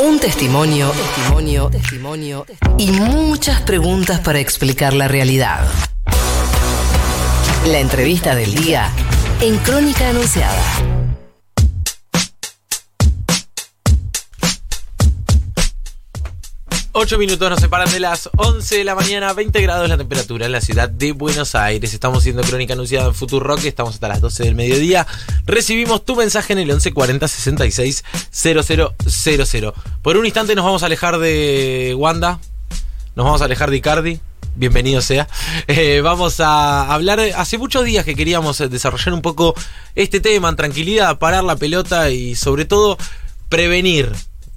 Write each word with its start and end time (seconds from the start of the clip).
Un 0.00 0.20
testimonio, 0.20 0.90
testimonio, 0.90 1.68
testimonio 1.70 2.46
y 2.78 2.92
muchas 2.92 3.60
preguntas 3.62 4.20
para 4.20 4.38
explicar 4.38 4.94
la 4.94 5.08
realidad. 5.08 5.66
La 7.66 7.80
entrevista 7.80 8.36
del 8.36 8.54
día 8.54 8.92
en 9.40 9.58
Crónica 9.58 10.08
Anunciada. 10.08 10.97
Ocho 17.00 17.16
minutos 17.16 17.48
nos 17.48 17.60
separan 17.60 17.88
de 17.92 18.00
las 18.00 18.28
11 18.34 18.78
de 18.78 18.82
la 18.82 18.96
mañana, 18.96 19.32
20 19.32 19.62
grados 19.62 19.88
la 19.88 19.96
temperatura 19.96 20.46
en 20.46 20.52
la 20.52 20.60
ciudad 20.60 20.88
de 20.88 21.12
Buenos 21.12 21.54
Aires. 21.54 21.94
Estamos 21.94 22.18
haciendo 22.18 22.42
crónica 22.42 22.72
anunciada 22.72 23.06
en 23.06 23.14
Futuro 23.14 23.46
Rock, 23.46 23.66
estamos 23.66 23.94
hasta 23.94 24.08
las 24.08 24.20
12 24.20 24.42
del 24.42 24.56
mediodía. 24.56 25.06
Recibimos 25.46 26.04
tu 26.04 26.16
mensaje 26.16 26.54
en 26.54 26.58
el 26.58 26.66
1140 26.66 27.28
66 27.28 28.04
000. 28.32 29.74
Por 30.02 30.16
un 30.16 30.26
instante 30.26 30.56
nos 30.56 30.64
vamos 30.64 30.82
a 30.82 30.86
alejar 30.86 31.18
de 31.18 31.94
Wanda, 31.96 32.40
nos 33.14 33.26
vamos 33.26 33.42
a 33.42 33.44
alejar 33.44 33.70
de 33.70 33.76
Icardi. 33.76 34.20
Bienvenido 34.56 35.00
sea. 35.00 35.28
Eh, 35.68 36.00
vamos 36.00 36.40
a 36.40 36.92
hablar. 36.92 37.20
Hace 37.20 37.58
muchos 37.58 37.84
días 37.84 38.04
que 38.04 38.16
queríamos 38.16 38.58
desarrollar 38.58 39.14
un 39.14 39.22
poco 39.22 39.54
este 39.94 40.18
tema 40.18 40.54
tranquilidad, 40.56 41.20
parar 41.20 41.44
la 41.44 41.54
pelota 41.54 42.10
y 42.10 42.34
sobre 42.34 42.64
todo 42.64 42.98
prevenir 43.48 44.12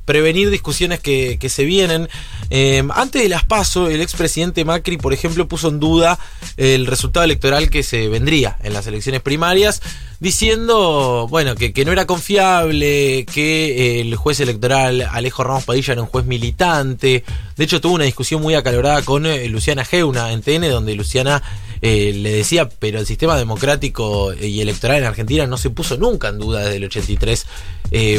prevenir 0.06 0.50
discusiones 0.50 1.00
que, 1.00 1.38
se 1.50 1.66
vienen. 1.66 2.10
Eh, 2.50 2.84
antes 2.94 3.22
de 3.22 3.30
las 3.30 3.46
PASO, 3.46 3.90
el 3.90 4.02
expresidente 4.02 4.66
Macri, 4.66 4.98
por 4.98 5.14
ejemplo, 5.14 5.48
puso 5.48 5.70
en 5.70 5.80
duda 5.80 6.20
el 6.58 6.88
resultado 6.88 7.24
electoral 7.24 7.70
que 7.70 7.84
se 7.84 8.08
vendría 8.08 8.58
en 8.64 8.74
las 8.74 8.88
elecciones 8.88 9.22
primarias, 9.22 9.82
diciendo, 10.20 11.28
bueno, 11.30 11.56
que, 11.56 11.74
no 11.86 11.92
era 11.92 12.06
confiable, 12.06 13.26
que 13.32 14.02
el 14.02 14.16
juez 14.16 14.40
electoral 14.40 15.08
Alejo 15.12 15.44
Ramos 15.44 15.66
Padilla 15.66 15.94
era 15.94 16.02
un 16.02 16.08
juez 16.08 16.26
militante. 16.26 17.24
De 17.56 17.64
hecho, 17.64 17.82
tuvo 17.82 17.96
una 17.96 18.06
discusión 18.06 18.42
muy 18.42 18.56
acalorada 18.56 19.02
con 19.04 19.26
eh, 19.26 19.48
Luciana 19.50 19.86
Geuna 19.86 20.32
en 20.32 20.42
TN, 20.42 20.70
donde 20.70 20.96
Luciana 20.96 21.42
eh, 21.82 22.14
le 22.16 22.32
decía, 22.32 22.70
pero 22.70 23.00
el 23.00 23.06
sistema 23.06 23.38
democrático 23.38 24.34
y 24.34 24.62
electoral 24.62 24.98
en 24.98 25.06
Argentina 25.06 25.48
no 25.48 25.58
se 25.58 25.70
puso 25.70 25.98
nunca 25.98 26.30
en 26.30 26.38
duda 26.38 26.62
desde 26.62 26.78
el 26.78 26.86
83 26.86 27.46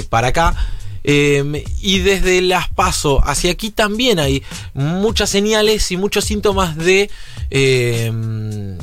para 0.08 0.28
acá. 0.28 0.56
Em, 1.05 1.55
y 1.81 1.98
desde 1.98 2.41
las 2.42 2.69
paso 2.69 3.20
hacia 3.25 3.50
aquí 3.53 3.70
también 3.70 4.20
hay 4.20 4.42
muchas 4.75 5.31
señales 5.31 5.91
y 5.91 5.97
muchos 5.97 6.25
síntomas 6.25 6.77
de 6.77 7.11
em, 7.50 8.78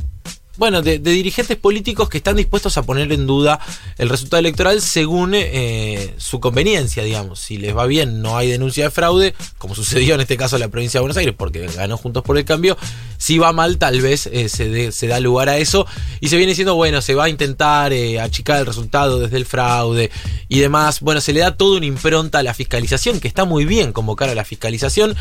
bueno, 0.60 0.82
de, 0.82 1.00
dirigentes 1.00 1.56
políticos 1.56 2.10
que 2.10 2.18
están 2.18 2.36
dispuestos 2.36 2.78
a 2.78 2.84
poner 2.84 3.10
en 3.14 3.26
duda 3.26 3.62
el 3.98 4.10
resultado 4.10 4.42
electoral 4.42 4.82
según 4.82 5.32
eh, 5.34 6.14
su 6.18 6.42
conveniencia, 6.42 7.02
digamos. 7.02 7.40
Si 7.40 7.58
les 7.58 7.76
va 7.76 7.86
bien, 7.86 8.22
no 8.22 8.38
hay 8.38 8.52
denuncia 8.52 8.84
de 8.84 8.92
fraude, 8.92 9.34
como 9.58 9.74
sucedió 9.74 10.16
en 10.16 10.22
este 10.22 10.36
caso 10.36 10.58
en 10.58 10.60
la 10.60 10.68
provincia 10.68 10.98
de 10.98 11.04
Buenos 11.04 11.16
Aires, 11.16 11.34
porque 11.38 11.66
ganó 11.68 11.96
Juntos 11.96 12.24
por 12.24 12.38
el 12.38 12.44
Cambio. 12.44 12.78
Si 13.18 13.38
va 13.38 13.54
mal, 13.54 13.78
tal 13.78 14.02
vez 14.02 14.28
eh, 14.28 14.50
se, 14.50 15.08
da 15.08 15.22
lugar 15.22 15.48
a 15.48 15.58
eso. 15.58 15.88
Y 16.20 16.28
se 16.28 16.36
viene 16.36 16.52
diciendo, 16.52 16.76
bueno, 16.76 17.02
se 17.02 17.16
va 17.16 17.26
a 17.26 17.30
intentar 17.30 17.94
eh, 17.94 18.20
achicar 18.20 18.60
el 18.60 18.66
resultado 18.66 19.20
desde 19.20 19.38
el 19.38 19.46
fraude 19.46 20.12
y 20.50 20.60
demás. 20.60 21.00
Bueno, 21.00 21.22
se 21.22 21.32
le 21.32 21.40
da 21.40 21.56
toda 21.56 21.78
una 21.78 21.86
impronta 21.86 22.40
a 22.40 22.44
la 22.44 22.54
fiscalización, 22.54 23.22
que 23.22 23.30
está 23.30 23.46
muy 23.46 23.64
bien 23.64 23.94
convocar 23.94 24.28
a 24.28 24.36
la 24.36 24.44
fiscalización, 24.44 25.16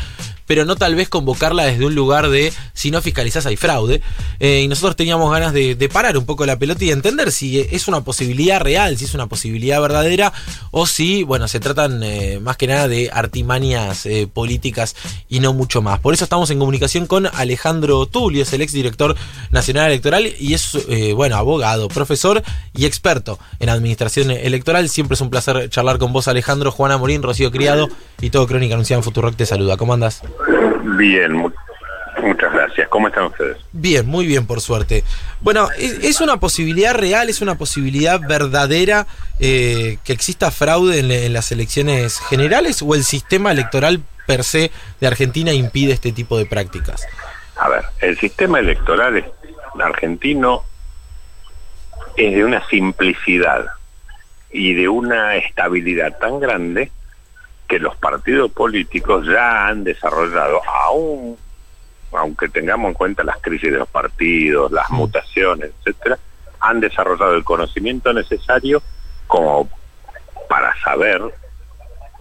pero 0.45 0.65
no 0.65 0.75
tal 0.75 0.95
vez 0.95 1.07
convocarla 1.07 1.63
desde 1.63 1.85
un 1.85 1.95
lugar 1.95 2.29
de 2.29 2.51
si 2.73 2.91
no 2.91 3.01
fiscalizás 3.01 3.45
hay 3.45 3.55
fraude. 3.55 4.01
y 4.39 4.67
nosotros 4.67 4.97
teníamos 4.97 5.28
ganas 5.31 5.53
de, 5.53 5.89
parar 5.91 6.17
un 6.17 6.25
poco 6.25 6.45
la 6.45 6.59
pelota 6.59 6.83
y 6.85 6.91
entender 6.91 7.31
si 7.31 7.59
es 7.59 7.87
una 7.87 8.01
posibilidad 8.01 8.61
real, 8.61 8.97
si 8.97 9.05
es 9.05 9.13
una 9.13 9.27
posibilidad 9.27 9.81
verdadera 9.81 10.31
o 10.71 10.85
si, 10.85 11.23
bueno, 11.23 11.47
se 11.47 11.59
tratan 11.59 12.03
eh, 12.03 12.39
más 12.41 12.57
que 12.57 12.67
nada 12.67 12.87
de 12.87 13.09
artimañas 13.11 14.05
eh, 14.05 14.27
políticas 14.31 14.95
y 15.27 15.39
no 15.39 15.53
mucho 15.53 15.81
más. 15.81 15.99
Por 15.99 16.13
eso 16.13 16.23
estamos 16.23 16.49
en 16.51 16.59
comunicación 16.59 17.07
con 17.07 17.27
Alejandro 17.33 18.05
Tulio, 18.05 18.43
es 18.43 18.53
el 18.53 18.61
exdirector 18.61 19.15
nacional 19.51 19.87
electoral 19.87 20.31
y 20.39 20.53
es, 20.53 20.75
eh, 20.89 21.13
bueno, 21.13 21.37
abogado, 21.37 21.87
profesor 21.87 22.43
y 22.75 22.85
experto 22.85 23.39
en 23.59 23.69
administración 23.69 24.31
electoral. 24.31 24.89
Siempre 24.89 25.15
es 25.15 25.21
un 25.21 25.29
placer 25.29 25.69
charlar 25.69 25.97
con 25.97 26.13
vos, 26.13 26.27
Alejandro, 26.27 26.71
Juana 26.71 26.97
Morín, 26.97 27.23
Rocío 27.23 27.51
Criado 27.51 27.89
y 28.21 28.29
todo 28.29 28.47
Crónica 28.47 28.75
Anunciada 28.75 28.99
en 28.99 29.03
Futurock 29.03 29.35
te 29.35 29.45
saluda. 29.45 29.77
¿Cómo 29.77 29.93
andas? 29.93 30.21
Bien, 30.97 31.51
Muchas 32.21 32.51
gracias. 32.53 32.87
¿Cómo 32.89 33.07
están 33.07 33.25
ustedes? 33.25 33.57
Bien, 33.71 34.05
muy 34.05 34.25
bien, 34.25 34.45
por 34.45 34.61
suerte. 34.61 35.03
Bueno, 35.41 35.69
¿es, 35.77 36.21
una 36.21 36.37
posibilidad 36.37 36.93
real, 36.93 37.29
es 37.29 37.41
una 37.41 37.55
posibilidad 37.55 38.19
verdadera 38.19 39.07
eh, 39.39 39.97
que 40.03 40.13
exista 40.13 40.51
fraude 40.51 40.99
en, 40.99 41.33
las 41.33 41.51
elecciones 41.51 42.19
generales 42.19 42.81
o 42.81 42.95
el 42.95 43.03
sistema 43.03 43.51
electoral 43.51 44.01
per 44.25 44.43
se 44.43 44.71
de 44.99 45.07
Argentina 45.07 45.53
impide 45.53 45.93
este 45.93 46.11
tipo 46.11 46.37
de 46.37 46.45
prácticas? 46.45 47.07
A 47.55 47.69
ver, 47.69 47.83
el 47.99 48.17
sistema 48.17 48.59
electoral 48.59 49.31
argentino 49.79 50.63
es 52.15 52.35
de 52.35 52.43
una 52.43 52.67
simplicidad 52.67 53.65
y 54.51 54.73
de 54.73 54.89
una 54.89 55.35
estabilidad 55.35 56.17
tan 56.17 56.39
grande 56.39 56.91
que 57.67 57.79
los 57.79 57.95
partidos 57.97 58.51
políticos 58.51 59.25
ya 59.27 59.67
han 59.67 59.83
desarrollado 59.83 60.61
aún 60.67 61.37
aunque 62.11 62.49
tengamos 62.49 62.89
en 62.89 62.93
cuenta 62.93 63.23
las 63.23 63.37
crisis 63.37 63.71
de 63.71 63.79
los 63.79 63.87
partidos, 63.87 64.71
las 64.71 64.89
mutaciones, 64.89 65.71
etcétera, 65.79 66.17
han 66.59 66.79
desarrollado 66.79 67.35
el 67.35 67.43
conocimiento 67.43 68.11
necesario 68.13 68.81
como 69.27 69.69
para 70.49 70.73
saber 70.83 71.21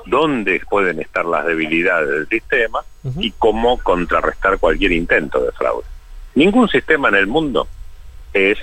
dónde 0.07 0.61
pueden 0.69 1.01
estar 1.01 1.25
las 1.25 1.47
debilidades 1.47 2.09
del 2.09 2.29
sistema 2.29 2.81
y 3.19 3.31
cómo 3.33 3.79
contrarrestar 3.79 4.59
cualquier 4.59 4.93
intento 4.93 5.43
de 5.43 5.53
fraude. 5.53 5.87
Ningún 6.35 6.69
sistema 6.69 7.09
en 7.09 7.17
el 7.17 7.27
mundo 7.27 7.67
es 8.33 8.59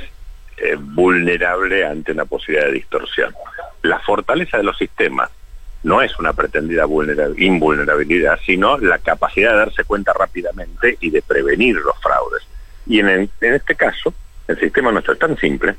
eh, 0.58 0.78
vulnerable 0.80 1.86
ante 1.86 2.12
una 2.12 2.26
posibilidad 2.26 2.68
de 2.68 2.74
distorsión. 2.74 3.34
La 3.82 4.00
fortaleza 4.00 4.58
de 4.58 4.64
los 4.64 4.78
sistemas 4.78 5.30
no 5.86 6.02
es 6.02 6.18
una 6.18 6.34
pretendida 6.34 6.86
invulnerabilidad, 7.38 8.40
sino 8.44 8.76
la 8.80 8.98
capacidad 8.98 9.52
de 9.52 9.58
darse 9.58 9.84
cuenta 9.84 10.14
rápidamente 10.14 10.98
y 11.00 11.12
de 11.12 11.22
prevenir 11.22 11.76
los 11.76 11.96
fraudes. 12.02 12.42
Y 12.88 13.00
en, 13.00 13.08
en 13.10 13.54
este 13.54 13.76
caso, 13.76 14.12
el 14.48 14.60
sistema 14.60 14.92
nuestro 14.92 15.14
es 15.14 15.20
tan 15.20 15.38
simple 15.38 15.76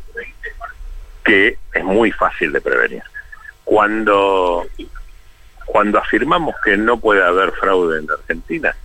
que 1.24 1.58
es 1.74 1.84
muy 1.84 2.12
fácil 2.12 2.52
de 2.52 2.60
prevenir. 2.60 3.02
Cuando, 3.64 4.64
cuando 5.64 5.98
afirmamos 5.98 6.54
que 6.64 6.76
no 6.76 7.00
puede 7.00 7.24
haber 7.24 7.50
fraude 7.50 7.98
en 7.98 8.08
Argentina, 8.08 8.76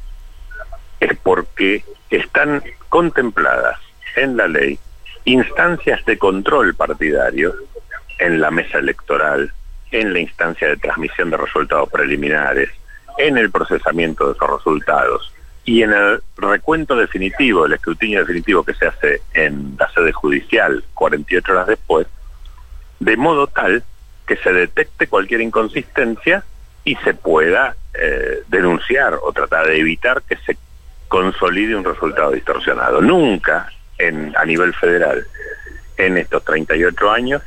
es 1.00 1.16
porque 1.22 1.86
están 2.10 2.64
contempladas 2.90 3.80
en 4.16 4.38
la 4.38 4.48
ley 4.48 4.80
instancias 5.26 6.04
de 6.06 6.18
control 6.18 6.74
partidario 6.74 7.54
en 8.18 8.42
la 8.42 8.50
mesa 8.50 8.80
electoral, 8.80 9.54
en 9.92 10.14
la 10.14 10.20
instancia 10.20 10.68
de 10.68 10.78
transmisión 10.78 11.30
de 11.30 11.38
resultados 11.38 11.90
preliminares, 11.90 12.70
en 13.18 13.38
el 13.38 13.52
procesamiento 13.52 14.28
de 14.28 14.34
esos 14.34 14.50
resultados 14.50 15.34
y 15.64 15.84
en 15.84 15.92
el 15.94 16.22
recuento 16.38 16.96
definitivo, 16.96 17.66
el 17.66 17.74
escrutinio 17.74 18.20
definitivo 18.22 18.64
que 18.64 18.74
se 18.74 18.88
hace 18.88 19.22
en 19.34 19.76
la 19.78 19.92
sede 19.92 20.12
judicial 20.12 20.84
48 20.94 21.52
horas 21.52 21.68
después, 21.68 22.08
de 23.00 23.18
modo 23.18 23.48
tal 23.48 23.84
que 24.26 24.38
se 24.38 24.52
detecte 24.52 25.08
cualquier 25.08 25.42
inconsistencia 25.42 26.44
y 26.84 26.96
se 26.98 27.14
pueda 27.14 27.76
eh, 27.94 28.44
denunciar 28.48 29.20
o 29.22 29.32
tratar 29.34 29.68
de 29.68 29.80
evitar 29.80 30.24
que 30.24 30.38
se 30.38 30.58
consolide 31.08 31.76
un 31.76 31.84
resultado 31.84 32.32
distorsionado. 32.32 33.02
Nunca 33.02 33.70
en, 33.98 34.34
a 34.36 34.46
nivel 34.46 34.74
federal 34.74 35.26
en 35.98 36.18
estos 36.18 36.44
38 36.44 37.12
años 37.12 37.42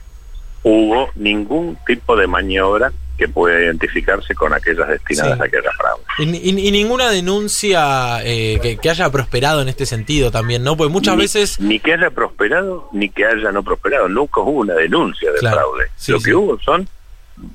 hubo 0.64 1.10
ningún 1.14 1.78
tipo 1.86 2.16
de 2.16 2.26
maniobra 2.26 2.92
que 3.16 3.28
pueda 3.28 3.60
identificarse 3.60 4.34
con 4.34 4.52
aquellas 4.52 4.88
destinadas 4.88 5.40
a 5.40 5.44
aquellas 5.44 5.72
fraudes. 5.76 6.04
Y, 6.18 6.70
ninguna 6.72 7.10
denuncia 7.10 8.20
eh, 8.24 8.78
que, 8.80 8.90
haya 8.90 9.08
prosperado 9.10 9.62
en 9.62 9.68
este 9.68 9.86
sentido 9.86 10.32
también, 10.32 10.64
¿no? 10.64 10.76
Pues 10.76 10.90
muchas 10.90 11.16
veces... 11.16 11.60
Ni 11.60 11.78
que 11.78 11.92
haya 11.94 12.10
prosperado, 12.10 12.88
ni 12.92 13.08
que 13.10 13.24
haya 13.24 13.52
no 13.52 13.62
prosperado. 13.62 14.08
Nunca 14.08 14.40
hubo 14.40 14.60
una 14.60 14.74
denuncia 14.74 15.30
de 15.30 15.38
fraude. 15.38 15.86
Lo 16.08 16.18
que 16.18 16.34
hubo 16.34 16.58
son 16.60 16.88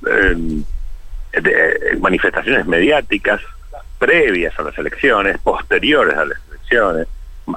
eh, 0.07 0.63
eh, 1.33 1.97
manifestaciones 1.99 2.65
mediáticas 2.65 3.41
previas 3.97 4.57
a 4.57 4.63
las 4.63 4.77
elecciones, 4.77 5.37
posteriores 5.39 6.15
a 6.15 6.25
las 6.25 6.39
elecciones, 6.49 7.07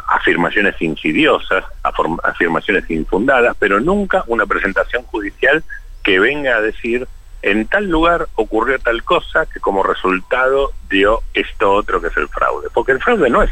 afirmaciones 0.09 0.81
insidiosas, 0.81 1.65
afirmaciones 2.23 2.89
infundadas, 2.91 3.57
pero 3.59 3.81
nunca 3.81 4.25
una 4.27 4.47
presentación 4.47 5.03
judicial 5.05 5.63
que 6.03 6.19
venga 6.19 6.57
a 6.57 6.61
decir 6.61 7.07
en 7.43 7.67
tal 7.67 7.89
lugar 7.89 8.29
ocurrió 8.37 8.79
tal 8.79 9.03
cosa 9.03 9.47
que 9.47 9.59
como 9.59 9.83
resultado 9.83 10.71
dio 10.89 11.23
esto 11.35 11.73
otro 11.73 12.01
que 12.01 12.09
es 12.09 12.17
el 12.17 12.29
fraude. 12.29 12.69
Porque 12.73 12.93
el 12.93 13.01
fraude 13.01 13.29
no 13.29 13.43
es 13.43 13.51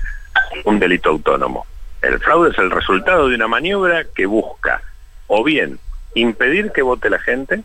un 0.64 0.78
delito 0.78 1.10
autónomo. 1.10 1.66
El 2.00 2.18
fraude 2.20 2.50
es 2.50 2.58
el 2.58 2.70
resultado 2.70 3.28
de 3.28 3.34
una 3.34 3.48
maniobra 3.48 4.04
que 4.14 4.26
busca 4.26 4.82
o 5.26 5.44
bien 5.44 5.78
impedir 6.14 6.72
que 6.72 6.82
vote 6.82 7.10
la 7.10 7.18
gente, 7.18 7.62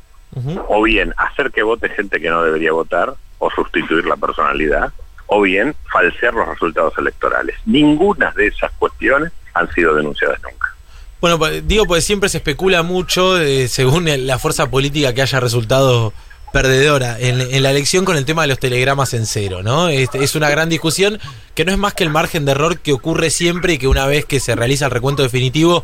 o 0.68 0.84
bien 0.84 1.14
hacer 1.18 1.52
que 1.52 1.64
vote 1.64 1.90
gente 1.90 2.20
que 2.20 2.30
no 2.30 2.44
debería 2.44 2.74
votar, 2.74 3.14
o 3.40 3.50
sustituir 3.52 4.06
la 4.06 4.18
personalidad, 4.18 4.92
o 5.28 5.42
bien 5.42 5.76
falsear 5.92 6.34
los 6.34 6.48
resultados 6.48 6.94
electorales. 6.98 7.56
Ninguna 7.66 8.32
de 8.36 8.48
esas 8.48 8.72
cuestiones 8.74 9.32
han 9.54 9.72
sido 9.74 9.96
denunciadas 9.96 10.42
nunca. 10.44 10.76
Bueno, 11.22 11.40
pues, 11.40 11.68
digo, 11.68 11.86
pues 11.86 12.04
siempre 12.04 12.30
se 12.30 12.38
especula 12.38 12.84
mucho, 12.84 13.40
eh, 13.40 13.68
según 13.68 14.06
la 14.28 14.38
fuerza 14.38 14.70
política 14.70 15.14
que 15.14 15.22
haya 15.22 15.40
resultado 15.40 16.14
perdedora 16.56 17.20
en, 17.20 17.64
la 17.64 17.72
elección 17.72 18.06
con 18.06 18.16
el 18.16 18.24
tema 18.24 18.44
de 18.44 18.48
los 18.48 18.60
telegramas 18.60 19.14
en 19.14 19.26
cero, 19.26 19.62
¿no? 19.62 19.90
Es, 19.90 20.08
es, 20.16 20.36
una 20.36 20.50
gran 20.50 20.70
discusión 20.70 21.20
que 21.54 21.66
no 21.66 21.74
es 21.74 21.78
más 21.78 21.94
que 21.94 22.06
el 22.06 22.10
margen 22.10 22.46
de 22.46 22.54
error 22.54 22.80
que 22.80 22.94
ocurre 22.94 23.30
siempre 23.30 23.74
y 23.74 23.78
que 23.78 23.90
una 23.90 24.06
vez 24.08 24.24
que 24.24 24.40
se 24.40 24.56
realiza 24.56 24.86
el 24.86 24.92
recuento 24.92 25.22
definitivo, 25.22 25.84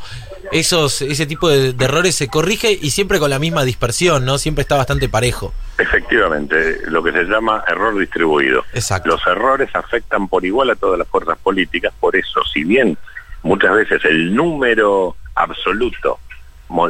esos, 0.53 1.01
ese 1.01 1.25
tipo 1.25 1.49
de, 1.49 1.75
errores 1.77 2.15
se 2.15 2.29
corrige 2.29 2.71
y 2.71 2.91
siempre 2.91 3.19
con 3.19 3.29
la 3.29 3.37
misma 3.37 3.65
dispersión, 3.65 4.23
¿no? 4.23 4.37
Siempre 4.37 4.61
está 4.61 4.77
bastante 4.77 5.09
parejo. 5.09 5.53
Efectivamente, 5.77 6.77
lo 6.87 7.03
que 7.03 7.11
se 7.11 7.23
llama 7.25 7.65
error 7.67 7.99
distribuido. 7.99 8.63
Exacto. 8.73 9.09
Los 9.09 9.27
errores 9.27 9.69
afectan 9.73 10.29
por 10.29 10.45
igual 10.45 10.69
a 10.69 10.75
todas 10.75 10.97
las 10.97 11.07
fuerzas 11.09 11.37
políticas, 11.39 11.91
por 11.99 12.15
eso, 12.15 12.45
si 12.45 12.63
bien 12.63 12.97
muchas 13.43 13.73
veces 13.73 14.05
el 14.05 14.33
número 14.33 15.17
absoluto 15.35 16.19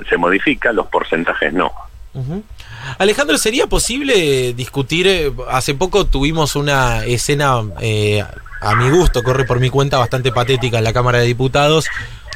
se 0.08 0.18
modifica, 0.18 0.72
los 0.72 0.86
porcentajes 0.86 1.52
no. 1.52 1.72
Alejandro, 2.98 3.38
¿sería 3.38 3.68
posible 3.68 4.54
discutir? 4.54 5.08
Eh, 5.08 5.32
hace 5.50 5.74
poco 5.76 6.06
tuvimos 6.06 6.56
una 6.56 7.06
escena, 7.06 7.64
eh, 7.80 8.24
a 8.62 8.76
mi 8.76 8.90
gusto, 8.90 9.24
corre 9.24 9.46
por 9.46 9.60
mi 9.60 9.70
cuenta, 9.70 9.98
bastante 9.98 10.32
patética 10.32 10.80
en 10.80 10.84
la 10.84 10.94
Cámara 10.94 11.20
de 11.20 11.26
Diputados, 11.26 11.86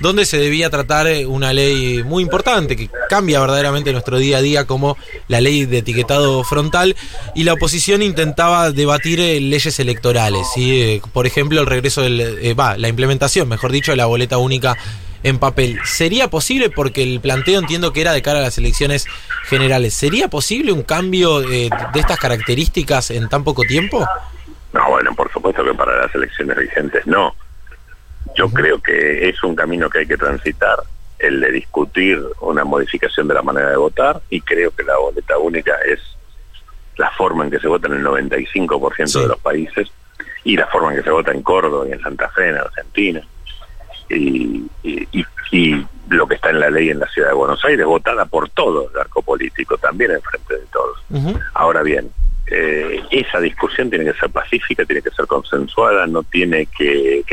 donde 0.02 0.26
se 0.26 0.38
debía 0.38 0.70
tratar 0.70 1.08
eh, 1.08 1.26
una 1.26 1.52
ley 1.52 2.04
muy 2.04 2.24
importante 2.24 2.76
que 2.76 2.90
cambia 3.10 3.40
verdaderamente 3.40 3.92
nuestro 3.92 4.18
día 4.18 4.38
a 4.38 4.42
día 4.42 4.66
como 4.66 4.98
la 5.28 5.42
ley 5.42 5.66
de 5.66 5.80
etiquetado 5.80 6.44
frontal 6.44 6.96
y 7.34 7.44
la 7.44 7.54
oposición 7.54 8.02
intentaba 8.02 8.72
debatir 8.72 9.20
leyes 9.20 9.80
electorales, 9.80 10.48
y 10.56 11.02
por 11.12 11.28
ejemplo 11.28 11.60
el 11.60 11.68
regreso 11.68 12.02
del, 12.02 12.58
va, 12.58 12.78
la 12.78 12.88
implementación, 12.88 13.48
mejor 13.50 13.72
dicho, 13.72 13.92
de 13.92 13.98
la 13.98 14.06
boleta 14.06 14.38
única 14.38 14.78
en 15.26 15.40
papel. 15.40 15.80
¿Sería 15.86 16.28
posible, 16.30 16.70
porque 16.70 17.02
el 17.02 17.20
planteo 17.20 17.60
entiendo 17.60 17.92
que 17.92 18.02
era 18.02 18.14
de 18.14 18.22
cara 18.22 18.40
a 18.40 18.44
las 18.44 18.60
elecciones 18.60 19.08
generales, 19.46 19.96
¿sería 19.96 20.28
posible 20.28 20.72
un 20.72 20.84
cambio 20.84 21.42
eh, 21.42 21.68
de 21.94 22.00
estas 22.00 22.20
características 22.20 23.10
en 23.10 23.28
tan 23.28 23.44
poco 23.44 23.64
tiempo? 23.64 24.06
No, 24.72 24.88
bueno, 24.88 25.16
por 25.16 25.32
supuesto 25.34 25.66
que 25.66 25.74
para 25.74 25.98
las 25.98 26.14
elecciones 26.14 26.56
vigentes 26.58 27.08
no. 27.08 27.36
Yo 28.36 28.50
creo 28.50 28.80
que 28.80 29.28
es 29.28 29.44
un 29.44 29.56
camino 29.56 29.90
que 29.90 30.00
hay 30.00 30.06
que 30.06 30.18
transitar, 30.18 30.78
el 31.18 31.42
de 31.42 31.52
discutir 31.52 32.22
una 32.42 32.64
modificación 32.64 33.28
de 33.28 33.34
la 33.34 33.42
manera 33.42 33.72
de 33.72 33.78
votar, 33.78 34.22
y 34.30 34.42
creo 34.42 34.76
que 34.76 34.84
la 34.84 34.98
boleta 34.98 35.40
única 35.40 35.74
es 35.88 36.00
la 36.98 37.10
forma 37.10 37.46
en 37.46 37.50
que 37.50 37.60
se 37.60 37.68
vota 37.68 37.88
en 37.88 37.96
el 37.96 38.06
95% 38.06 39.22
de 39.22 39.28
los 39.28 39.40
países 39.40 39.88
y 40.44 40.56
la 40.56 40.68
forma 40.68 40.92
en 40.92 40.98
que 40.98 41.04
se 41.04 41.10
vota 41.10 41.32
en 41.32 41.42
Córdoba 41.42 41.88
y 41.90 41.94
en 41.94 42.02
Santa 42.02 42.30
Fe, 42.30 42.50
en 42.50 42.58
Argentina 42.58 43.24
y, 44.10 44.64
y, 44.86 45.86
lo 46.10 46.28
que 46.28 46.36
está 46.36 46.50
en 46.50 46.60
la 46.60 46.70
ley 46.70 46.90
en 46.90 47.00
la 47.00 47.08
ciudad 47.08 47.30
de 47.30 47.34
Buenos 47.34 47.64
Aires, 47.66 47.86
votada 47.86 48.26
por 48.26 48.50
todo 48.50 48.90
el 48.92 49.00
arco 49.00 49.22
político, 49.22 49.78
también 49.78 50.12
en 50.12 50.22
frente 50.22 50.54
de 50.54 50.66
todos. 50.72 51.00
Ahora 51.54 51.82
bien, 51.82 52.12
eh, 52.48 53.02
esa 53.10 53.40
discusión 53.40 53.90
tiene 53.90 54.06
que 54.06 54.20
ser 54.20 54.30
pacífica, 54.30 54.86
tiene 54.86 55.02
que 55.02 55.10
ser 55.10 55.26
consensuada, 55.26 56.06
no 56.06 56.22
tiene 56.24 56.68
que, 56.68 57.24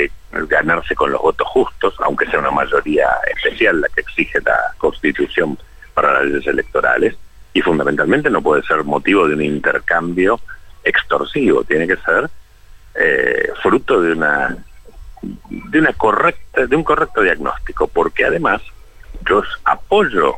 ganarse 0.49 0.95
con 0.95 1.13
los 1.13 1.21
votos 1.21 1.47
justos, 1.49 1.95
aunque 2.01 2.27
sea 2.27 2.39
una 2.39 2.51
mayoría 2.51 3.09
especial 3.35 3.83
la 3.83 3.89
que 3.89 4.01
exige 4.01 4.41
la 4.41 4.59
Constitución 4.79 5.59
para 5.93 6.15
las 6.15 6.25
leyes 6.25 6.47
electorales, 6.47 7.17
y 7.53 7.61
fundamentalmente 7.61 8.31
no 8.31 8.41
puede 8.41 8.63
ser 8.63 8.83
motivo 8.85 9.29
de 9.29 9.35
un 9.35 9.43
intercambio 9.43 10.41
extorsivo, 10.83 11.65
tiene 11.65 11.87
que 11.87 11.97
ser 11.97 12.31
eh, 12.95 13.51
fruto 13.63 14.01
de 14.01 14.13
una 14.13 14.57
de 15.23 15.79
una 15.79 15.93
correcta, 15.93 16.67
de 16.67 16.77
un 16.77 16.85
correcto 16.85 17.23
diagnóstico, 17.23 17.89
porque 17.89 18.25
además 18.25 18.61
yo 19.29 19.43
apoyo 19.65 20.35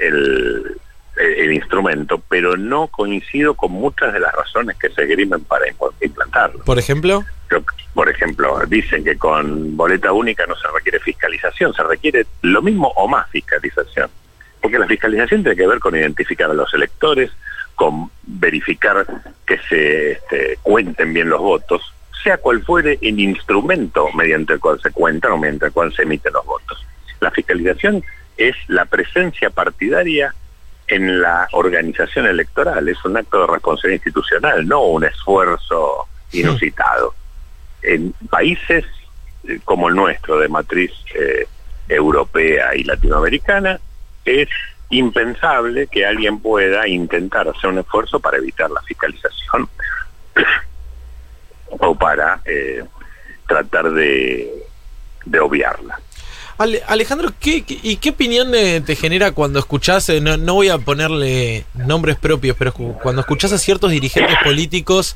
el, 0.00 0.78
el, 1.16 1.52
instrumento, 1.52 2.22
pero 2.28 2.56
no 2.56 2.86
coincido 2.88 3.54
con 3.54 3.72
muchas 3.72 4.12
de 4.12 4.20
las 4.20 4.32
razones 4.32 4.76
que 4.76 4.88
se 4.90 5.06
grimen 5.06 5.44
para 5.44 5.66
implantarlo. 6.00 6.64
Por 6.64 6.78
ejemplo, 6.78 7.24
por 7.94 8.08
ejemplo, 8.08 8.60
dicen 8.68 9.04
que 9.04 9.16
con 9.16 9.76
boleta 9.76 10.12
única 10.12 10.46
no 10.46 10.54
se 10.56 10.68
requiere 10.68 11.00
fiscalización, 11.00 11.74
se 11.74 11.82
requiere 11.82 12.26
lo 12.42 12.62
mismo 12.62 12.92
o 12.96 13.08
más 13.08 13.28
fiscalización, 13.30 14.10
porque 14.60 14.78
la 14.78 14.86
fiscalización 14.86 15.42
tiene 15.42 15.56
que 15.56 15.66
ver 15.66 15.78
con 15.78 15.96
identificar 15.96 16.50
a 16.50 16.54
los 16.54 16.72
electores, 16.74 17.30
con 17.74 18.10
verificar 18.22 19.06
que 19.46 19.58
se 19.68 20.12
este, 20.12 20.58
cuenten 20.62 21.12
bien 21.12 21.28
los 21.28 21.40
votos, 21.40 21.94
sea 22.22 22.38
cual 22.38 22.62
fuere 22.62 22.98
el 23.02 23.18
instrumento 23.20 24.08
mediante 24.14 24.54
el 24.54 24.60
cual 24.60 24.80
se 24.80 24.90
cuentan 24.90 25.32
o 25.32 25.38
mediante 25.38 25.66
el 25.66 25.72
cual 25.72 25.92
se 25.94 26.02
emiten 26.02 26.32
los 26.32 26.44
votos. 26.44 26.84
La 27.20 27.30
fiscalización 27.30 28.02
es 28.36 28.54
la 28.68 28.84
presencia 28.84 29.50
partidaria 29.50 30.34
en 30.86 31.20
la 31.20 31.48
organización 31.52 32.26
electoral, 32.26 32.88
es 32.88 33.04
un 33.04 33.16
acto 33.16 33.40
de 33.40 33.46
responsabilidad 33.52 34.04
institucional, 34.04 34.66
no 34.66 34.82
un 34.82 35.04
esfuerzo 35.04 36.06
inusitado. 36.32 37.14
En 37.82 38.12
países 38.30 38.84
eh, 39.46 39.60
como 39.64 39.88
el 39.88 39.94
nuestro, 39.94 40.38
de 40.38 40.48
matriz 40.48 40.92
eh, 41.14 41.46
europea 41.88 42.74
y 42.74 42.84
latinoamericana, 42.84 43.78
es 44.24 44.48
impensable 44.90 45.86
que 45.88 46.06
alguien 46.06 46.40
pueda 46.40 46.88
intentar 46.88 47.48
hacer 47.48 47.70
un 47.70 47.78
esfuerzo 47.78 48.18
para 48.20 48.38
evitar 48.38 48.70
la 48.70 48.80
fiscalización 48.82 49.68
o 51.70 51.94
para 51.94 52.40
eh, 52.44 52.84
tratar 53.46 53.90
de, 53.90 54.50
de 55.24 55.40
obviarla. 55.40 56.00
Alejandro, 56.88 57.32
¿qué, 57.38 57.64
¿y 57.68 57.96
qué 57.96 58.10
opinión 58.10 58.52
eh, 58.52 58.82
te 58.84 58.96
genera 58.96 59.30
cuando 59.30 59.60
escuchás, 59.60 60.08
eh, 60.08 60.20
no, 60.20 60.54
voy 60.54 60.68
a 60.68 60.78
ponerle 60.78 61.64
nombres 61.74 62.16
propios, 62.16 62.56
pero 62.58 62.72
cuando 62.72 63.20
escuchás 63.20 63.52
a 63.52 63.58
ciertos 63.58 63.92
dirigentes 63.92 64.36
políticos 64.42 65.14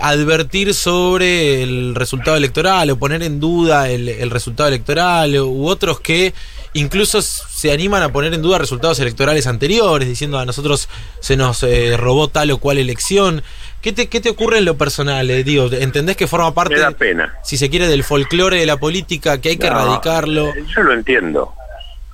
advertir 0.00 0.74
sobre 0.74 1.62
el 1.62 1.94
resultado 1.94 2.36
electoral 2.36 2.90
o 2.90 2.98
poner 2.98 3.22
en 3.22 3.40
duda 3.40 3.88
el, 3.88 4.08
el, 4.08 4.30
resultado 4.30 4.68
electoral 4.68 5.34
u 5.36 5.66
otros 5.66 5.98
que 6.00 6.34
incluso 6.74 7.22
se 7.22 7.72
animan 7.72 8.02
a 8.02 8.12
poner 8.12 8.34
en 8.34 8.42
duda 8.42 8.58
resultados 8.58 8.98
electorales 9.00 9.46
anteriores, 9.46 10.08
diciendo 10.08 10.38
a 10.38 10.44
nosotros 10.44 10.90
se 11.20 11.36
nos 11.36 11.64
robó 11.96 12.28
tal 12.28 12.50
o 12.50 12.58
cual 12.58 12.78
elección? 12.78 13.42
¿Qué 13.86 13.92
te, 13.92 14.08
qué 14.08 14.20
te 14.20 14.30
ocurre 14.30 14.58
en 14.58 14.64
lo 14.64 14.76
personal? 14.76 15.30
Eh? 15.30 15.44
Digo, 15.44 15.68
¿entendés 15.70 16.16
que 16.16 16.26
forma 16.26 16.52
parte, 16.52 16.76
da 16.76 16.90
pena. 16.90 17.36
si 17.44 17.56
se 17.56 17.70
quiere, 17.70 17.86
del 17.86 18.02
folclore 18.02 18.58
de 18.58 18.66
la 18.66 18.78
política, 18.78 19.40
que 19.40 19.50
hay 19.50 19.58
que 19.58 19.68
erradicarlo? 19.68 20.48
Eh, 20.48 20.64
yo 20.74 20.82
lo 20.82 20.92
entiendo, 20.92 21.54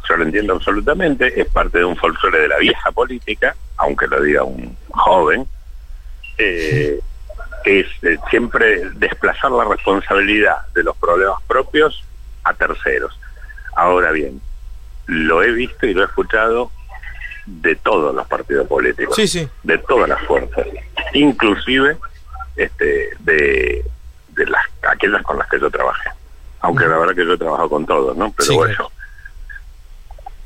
yo 0.07 0.19
lo 0.19 0.25
entiendo 0.25 0.53
absolutamente, 0.53 1.41
es 1.41 1.47
parte 1.49 1.79
de 1.79 1.87
un 1.87 1.97
folclore 1.97 2.41
de 2.41 2.49
la 2.49 2.59
vieja 2.59 2.93
política, 2.93 3.57
aunque 3.79 4.07
lo 4.07 4.21
diga 4.21 4.45
un 4.45 4.77
joven, 4.91 5.47
eh, 6.37 7.01
es 7.65 7.87
eh, 8.03 8.19
siempre 8.29 8.91
desplazar 8.97 9.51
la 9.53 9.65
responsabilidad 9.65 10.57
de 10.75 10.83
los 10.83 10.95
problemas 10.99 11.41
propios 11.49 12.05
a 12.45 12.53
terceros. 12.53 13.19
Ahora 13.77 14.13
bien, 14.13 14.43
lo 15.07 15.43
he 15.43 15.51
visto 15.53 15.87
y 15.87 15.95
lo 15.95 16.03
he 16.03 16.05
escuchado 16.05 16.71
de 17.47 17.77
todos 17.77 18.15
los 18.15 18.27
partidos 18.27 18.67
políticos, 18.67 19.17
de 19.63 19.79
todas 19.79 20.09
las 20.09 20.23
fuerzas, 20.23 20.67
inclusive 21.13 21.97
este, 22.57 23.11
de, 23.21 23.85
de 24.29 24.47
las 24.47 24.63
aquellas 24.89 25.23
con 25.23 25.39
las 25.39 25.49
que 25.49 25.59
yo 25.61 25.71
trabajé. 25.71 26.11
Aunque 26.61 26.87
la 26.87 26.99
verdad 26.99 27.15
que 27.15 27.27
yo 27.27 27.33
he 27.33 27.39
trabajado 27.39 27.69
con 27.69 27.87
todos, 27.87 28.17
¿no? 28.17 28.33
Pero 28.37 28.55
bueno, 28.55 28.91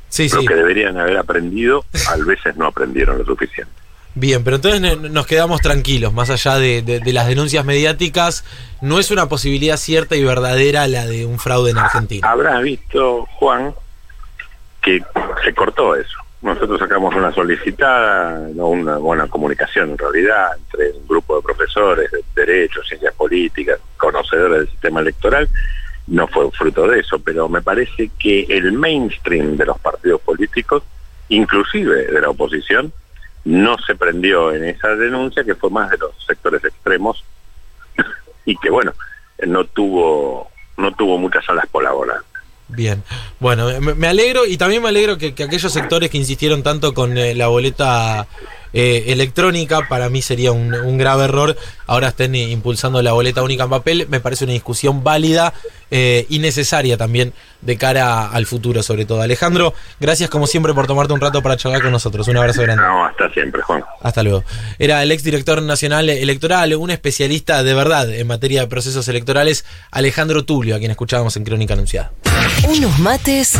sí, 0.09 0.29
lo 0.29 0.41
que 0.41 0.55
deberían 0.55 0.97
haber 0.97 1.17
aprendido, 1.17 1.85
a 2.09 2.17
veces 2.17 2.55
no 2.57 2.65
aprendieron 2.65 3.19
lo 3.19 3.25
suficiente. 3.25 3.71
Bien, 4.15 4.43
pero 4.43 4.55
entonces 4.55 4.97
nos 5.11 5.27
quedamos 5.27 5.61
tranquilos, 5.61 6.11
más 6.11 6.31
allá 6.31 6.55
de, 6.55 6.81
de, 6.81 7.13
las 7.13 7.27
denuncias 7.27 7.63
mediáticas, 7.65 8.45
no 8.81 8.97
es 8.97 9.11
una 9.11 9.29
posibilidad 9.29 9.77
cierta 9.77 10.15
y 10.15 10.23
verdadera 10.23 10.87
la 10.87 11.05
de 11.05 11.27
un 11.27 11.37
fraude 11.37 11.69
en 11.69 11.77
Argentina. 11.77 12.27
Habrás 12.27 12.63
visto, 12.63 13.27
Juan, 13.33 13.75
que 14.81 15.03
se 15.43 15.53
cortó 15.53 15.95
eso 15.95 16.17
nosotros 16.41 16.79
sacamos 16.79 17.15
una 17.15 17.31
solicitada, 17.33 18.39
una 18.55 18.97
buena 18.97 19.27
comunicación 19.27 19.91
en 19.91 19.97
realidad, 19.97 20.51
entre 20.57 20.91
un 20.91 21.07
grupo 21.07 21.37
de 21.37 21.41
profesores 21.41 22.11
de 22.11 22.23
Derecho, 22.35 22.83
Ciencias 22.83 23.13
Políticas, 23.15 23.79
conocedores 23.97 24.59
del 24.59 24.69
sistema 24.69 25.01
electoral, 25.01 25.49
no 26.07 26.27
fue 26.27 26.49
fruto 26.51 26.87
de 26.87 26.99
eso, 26.99 27.19
pero 27.19 27.49
me 27.49 27.61
parece 27.61 28.11
que 28.19 28.45
el 28.49 28.71
mainstream 28.71 29.57
de 29.57 29.65
los 29.65 29.79
partidos 29.79 30.21
políticos, 30.21 30.83
inclusive 31.29 32.05
de 32.05 32.21
la 32.21 32.29
oposición, 32.29 32.93
no 33.43 33.77
se 33.79 33.95
prendió 33.95 34.53
en 34.53 34.63
esa 34.65 34.89
denuncia, 34.89 35.43
que 35.43 35.55
fue 35.55 35.69
más 35.69 35.89
de 35.89 35.97
los 35.97 36.11
sectores 36.25 36.63
extremos, 36.63 37.23
y 38.45 38.55
que 38.57 38.69
bueno, 38.69 38.93
no 39.45 39.65
tuvo, 39.65 40.51
no 40.77 40.93
tuvo 40.93 41.17
muchas 41.17 41.47
alas 41.49 41.65
volar. 41.71 42.21
Bien, 42.69 43.01
bueno, 43.39 43.69
me, 43.79 44.07
alegro 44.07 44.45
y 44.45 44.57
también 44.57 44.83
me 44.83 44.89
alegro 44.89 45.17
que, 45.17 45.33
que 45.33 45.43
aquellos 45.43 45.71
sectores 45.71 46.09
que 46.09 46.17
insistieron 46.17 46.63
tanto 46.63 46.93
con 46.93 47.17
eh, 47.17 47.33
la 47.33 47.47
boleta 47.47 48.27
eh, 48.73 49.05
electrónica, 49.07 49.87
para 49.87 50.09
mí 50.09 50.21
sería 50.21 50.51
un, 50.51 50.73
un 50.73 50.97
grave 50.97 51.23
error, 51.23 51.55
ahora 51.85 52.09
estén 52.09 52.35
impulsando 52.35 53.01
la 53.01 53.13
boleta 53.13 53.41
única 53.41 53.63
en 53.63 53.69
papel, 53.69 54.07
me 54.09 54.19
parece 54.19 54.43
una 54.43 54.53
discusión 54.53 55.03
válida 55.03 55.53
eh, 55.89 56.25
y 56.29 56.39
necesaria 56.39 56.97
también 56.97 57.33
de 57.61 57.77
cara 57.77 58.27
al 58.27 58.45
futuro 58.45 58.83
sobre 58.83 59.05
todo. 59.05 59.21
Alejandro, 59.21 59.73
gracias 59.99 60.29
como 60.29 60.45
siempre 60.45 60.73
por 60.73 60.85
tomarte 60.85 61.13
un 61.13 61.21
rato 61.21 61.41
para 61.41 61.55
charlar 61.55 61.81
con 61.81 61.91
nosotros, 61.91 62.27
un 62.27 62.37
abrazo 62.37 62.61
grande. 62.63 62.83
No, 62.83 63.05
hasta 63.05 63.29
siempre, 63.33 63.61
Juan. 63.61 63.83
Hasta 64.01 64.21
luego. 64.21 64.43
Era 64.77 65.01
el 65.01 65.11
exdirector 65.11 65.61
nacional 65.61 66.09
electoral, 66.09 66.75
un 66.75 66.91
especialista 66.91 67.63
de 67.63 67.73
verdad 67.73 68.13
en 68.13 68.27
materia 68.27 68.61
de 68.61 68.67
procesos 68.67 69.07
electorales, 69.07 69.65
Alejandro 69.91 70.43
Tulio, 70.43 70.75
a 70.75 70.79
quien 70.79 70.91
escuchábamos 70.91 71.37
en 71.37 71.45
Crónica 71.45 71.73
Anunciada. 71.73 72.11
Unos 72.67 72.99
mates 72.99 73.53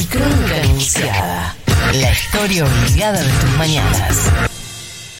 y 0.00 0.04
crónica 0.06 0.56
anunciada. 0.62 1.56
La 1.94 2.10
historia 2.10 2.64
obligada 2.64 3.22
de 3.22 3.30
tus 3.30 3.50
mañanas. 3.56 4.30